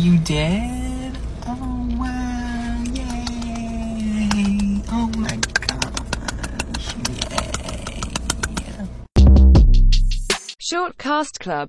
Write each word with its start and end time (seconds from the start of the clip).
You 0.00 0.16
did? 0.16 1.18
Oh 1.46 1.86
wow! 1.98 2.82
Yay! 2.94 4.80
Oh 4.90 5.10
my 5.18 5.36
gosh! 5.60 6.94
Yay! 7.20 8.00
Short 10.58 10.96
Cast 10.96 11.38
Club 11.38 11.68